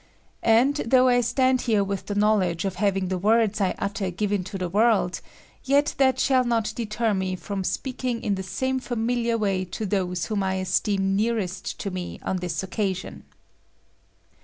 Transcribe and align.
And, 0.41 0.77
though 0.77 1.09
I 1.09 1.21
stand 1.21 1.61
here 1.61 1.83
with 1.83 2.07
the 2.07 2.15
knowledge 2.15 2.65
of 2.65 2.77
having 2.77 3.09
the 3.09 3.19
words 3.19 3.61
I 3.61 3.75
utter 3.77 4.09
given 4.09 4.43
to 4.45 4.57
the 4.57 4.67
world, 4.67 5.21
yet 5.63 5.93
that 5.99 6.17
shall 6.19 6.43
not 6.43 6.73
deter 6.75 7.13
me 7.13 7.37
Irom 7.37 7.63
speaking 7.63 8.23
in 8.23 8.33
the 8.33 8.41
same 8.41 8.79
familiar 8.79 9.37
way 9.37 9.63
to 9.65 9.85
those 9.85 10.25
whom 10.25 10.41
I 10.41 10.55
esteem 10.55 11.15
nearest 11.15 11.79
to 11.81 11.91
me 11.91 12.17
on 12.23 12.37
this 12.37 12.63
occasion. 12.63 13.25